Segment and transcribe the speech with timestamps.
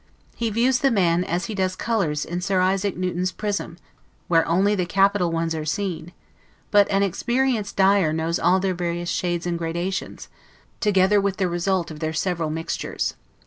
[0.35, 3.77] He views man as he does colors in Sir Isaac Newton's prism,
[4.27, 6.11] where only the capital ones are seen;
[6.71, 10.27] but an experienced dyer knows all their various shades and gradations,
[10.79, 13.13] together with the result of their several mixtures.